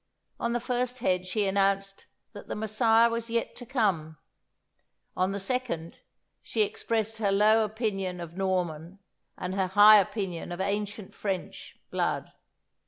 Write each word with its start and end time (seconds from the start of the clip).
On 0.39 0.53
the 0.53 0.59
first 0.59 0.97
head 0.97 1.27
she 1.27 1.45
announced 1.45 2.07
that 2.33 2.47
the 2.47 2.55
Messiah 2.55 3.07
was 3.07 3.29
yet 3.29 3.53
to 3.57 3.67
come; 3.67 4.17
on 5.15 5.31
the 5.31 5.39
second, 5.39 5.99
she 6.41 6.63
expressed 6.63 7.17
her 7.19 7.31
low 7.31 7.63
opinion 7.63 8.19
of 8.19 8.35
Norman, 8.35 8.97
and 9.37 9.53
her 9.53 9.67
high 9.67 9.97
opinion 9.99 10.51
of 10.51 10.59
ancient 10.59 11.13
French, 11.13 11.77
blood. 11.91 12.31